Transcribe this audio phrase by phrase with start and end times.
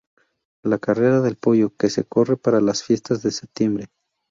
[0.63, 3.89] La carrera del pollo, que se corre para las fiestas de septiembre.